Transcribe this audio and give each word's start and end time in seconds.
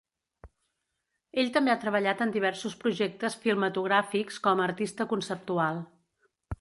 Ell 1.43 1.51
també 1.57 1.73
ha 1.73 1.81
treballat 1.83 2.23
en 2.25 2.33
diversos 2.37 2.77
projectes 2.85 3.37
filmatogràfics 3.47 4.41
com 4.49 4.63
a 4.63 4.67
artista 4.71 5.09
conceptual. 5.13 5.85